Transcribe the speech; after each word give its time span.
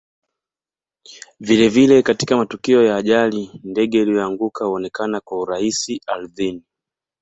Vile 1.39 1.69
vile 1.69 2.03
katika 2.03 2.37
matukio 2.37 2.83
ya 2.83 2.95
ajali 2.95 3.61
ndege 3.63 4.01
iliyoanguka 4.01 4.65
huonekana 4.65 5.21
kwa 5.21 5.39
urahisi 5.39 6.01
ardhini 6.07 6.63